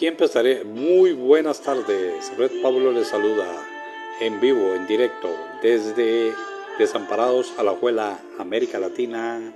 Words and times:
Aquí 0.00 0.06
empezaré. 0.06 0.64
Muy 0.64 1.12
buenas 1.12 1.60
tardes. 1.60 2.34
Red 2.38 2.62
Pablo 2.62 2.90
les 2.90 3.08
saluda 3.08 3.46
en 4.22 4.40
vivo, 4.40 4.74
en 4.74 4.86
directo, 4.86 5.28
desde 5.62 6.32
Desamparados 6.78 7.52
a 7.58 7.62
la 7.62 7.72
Juela, 7.72 8.18
América 8.38 8.78
Latina, 8.78 9.52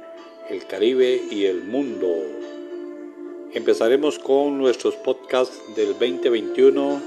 el 0.50 0.66
Caribe 0.66 1.18
y 1.30 1.46
el 1.46 1.64
mundo. 1.64 2.14
Empezaremos 3.54 4.18
con 4.18 4.58
nuestros 4.58 4.96
podcasts 4.96 5.62
del 5.74 5.94
2021. 5.98 7.00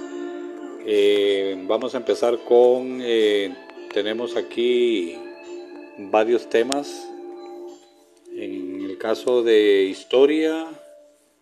Eh, 0.87 1.63
vamos 1.67 1.93
a 1.93 1.99
empezar 1.99 2.39
con, 2.39 3.01
eh, 3.03 3.53
tenemos 3.93 4.35
aquí 4.35 5.15
varios 5.99 6.49
temas. 6.49 7.07
En 8.35 8.81
el 8.81 8.97
caso 8.97 9.43
de 9.43 9.83
historia, 9.83 10.65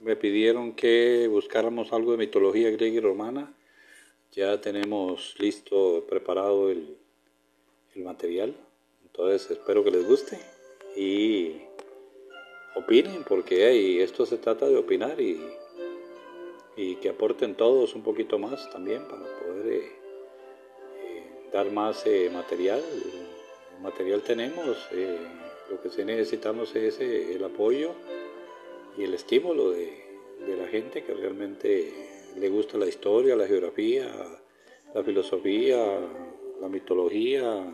me 0.05 0.15
pidieron 0.15 0.73
que 0.73 1.27
buscáramos 1.27 1.91
algo 1.91 2.11
de 2.11 2.17
mitología 2.17 2.69
griega 2.69 2.97
y 2.97 2.99
romana. 2.99 3.51
Ya 4.33 4.61
tenemos 4.61 5.33
listo, 5.39 6.05
preparado 6.07 6.69
el, 6.69 6.95
material. 7.95 8.53
Entonces 9.03 9.49
espero 9.49 9.83
que 9.83 9.89
les 9.89 10.05
guste 10.05 10.37
y 10.95 11.61
opinen, 12.75 13.23
porque 13.23 14.03
esto 14.03 14.25
se 14.25 14.37
trata 14.37 14.67
de 14.67 14.75
opinar 14.75 15.19
y, 15.19 15.41
que 17.01 17.09
aporten 17.09 17.55
todos 17.55 17.95
un 17.95 18.03
poquito 18.03 18.37
más 18.37 18.69
también 18.69 19.07
para 19.07 19.23
poder 19.39 19.73
eh, 19.73 19.91
eh, 20.99 21.23
dar 21.51 21.71
más 21.71 22.05
eh, 22.05 22.29
material. 22.31 22.83
El 23.75 23.81
material 23.81 24.21
tenemos, 24.21 24.77
lo 25.69 25.81
que 25.81 25.89
sí 25.89 26.03
necesitamos 26.03 26.75
es 26.75 26.99
el 26.99 27.43
apoyo 27.43 27.95
y 28.97 29.03
el 29.03 29.13
estímulo 29.13 29.71
de, 29.71 30.03
la 30.57 30.67
gente 30.67 31.03
que 31.03 31.13
realmente 31.13 31.91
le 32.37 32.49
gusta 32.49 32.77
la 32.77 32.87
historia, 32.87 33.35
la 33.35 33.47
geografía, 33.47 34.07
la 34.93 35.03
filosofía, 35.03 35.99
la 36.61 36.69
mitología, 36.69 37.65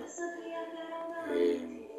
eh, 1.35 1.89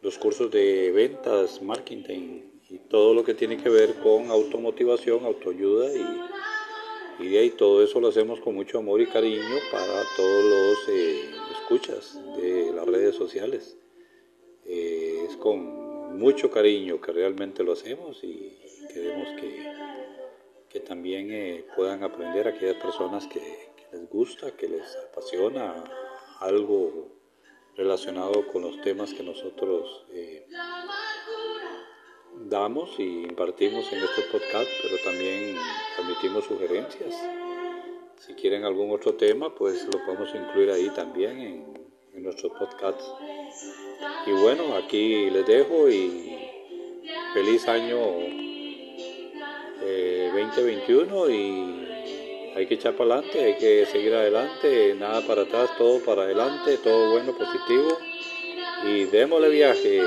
los 0.00 0.16
cursos 0.18 0.50
de 0.50 0.90
ventas, 0.92 1.60
marketing 1.60 2.42
y 2.70 2.78
todo 2.88 3.14
lo 3.14 3.24
que 3.24 3.34
tiene 3.34 3.58
que 3.58 3.68
ver 3.68 3.94
con 3.96 4.30
automotivación, 4.30 5.24
autoayuda 5.24 5.92
y, 5.94 7.24
y 7.24 7.28
de 7.28 7.38
ahí 7.38 7.50
todo 7.50 7.82
eso 7.82 8.00
lo 8.00 8.08
hacemos 8.08 8.40
con 8.40 8.54
mucho 8.54 8.78
amor 8.78 9.00
y 9.00 9.06
cariño 9.06 9.56
para 9.70 10.02
todos 10.16 10.44
los 10.44 10.88
eh, 10.88 11.30
escuchas 11.60 12.18
de 12.36 12.72
las 12.72 12.86
redes 12.86 13.14
sociales. 13.16 13.76
Eh, 14.64 15.26
es 15.28 15.36
con 15.36 15.83
mucho 16.10 16.50
cariño 16.50 17.00
que 17.00 17.12
realmente 17.12 17.62
lo 17.62 17.72
hacemos 17.72 18.22
y 18.22 18.58
queremos 18.92 19.28
que, 19.40 19.72
que 20.68 20.80
también 20.80 21.30
eh, 21.32 21.64
puedan 21.76 22.02
aprender 22.02 22.48
aquellas 22.48 22.76
personas 22.76 23.26
que, 23.26 23.72
les 23.92 24.08
gusta, 24.08 24.56
que 24.56 24.68
les 24.68 24.96
apasiona 24.96 25.84
algo 26.40 27.12
relacionado 27.76 28.46
con 28.48 28.62
los 28.62 28.80
temas 28.80 29.14
que 29.14 29.22
nosotros 29.22 30.06
eh, 30.12 30.46
damos 32.46 32.98
y 32.98 33.22
impartimos 33.22 33.92
en 33.92 34.02
estos 34.02 34.24
podcasts, 34.24 34.72
pero 34.82 34.96
también 35.04 35.56
transmitimos 35.96 36.44
sugerencias. 36.44 37.14
Si 38.18 38.34
quieren 38.34 38.64
algún 38.64 38.90
otro 38.90 39.14
tema, 39.14 39.54
pues 39.54 39.84
lo 39.84 40.04
podemos 40.04 40.34
incluir 40.34 40.70
ahí 40.70 40.88
también 40.90 41.40
en, 41.40 41.74
en 42.14 42.22
nuestros 42.22 42.52
podcasts. 42.52 43.04
Y 44.26 44.32
bueno, 44.32 44.74
aquí 44.74 45.30
les 45.30 45.46
dejo 45.46 45.88
y 45.88 46.38
feliz 47.34 47.68
año 47.68 47.98
2021 50.32 51.26
eh, 51.28 51.34
y 51.34 52.56
hay 52.56 52.66
que 52.66 52.74
echar 52.74 52.94
para 52.94 53.14
adelante, 53.14 53.44
hay 53.44 53.54
que 53.54 53.86
seguir 53.86 54.14
adelante, 54.14 54.94
nada 54.94 55.20
para 55.26 55.42
atrás, 55.42 55.70
todo 55.76 55.98
para 56.00 56.22
adelante, 56.22 56.78
todo 56.78 57.10
bueno, 57.10 57.36
positivo 57.36 57.98
y 58.86 59.04
démosle 59.04 59.48
viaje, 59.48 60.02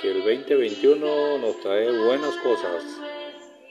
que 0.00 0.10
el 0.10 0.18
2021 0.24 1.38
nos 1.38 1.60
trae 1.60 1.90
buenas 2.04 2.34
cosas. 2.36 3.03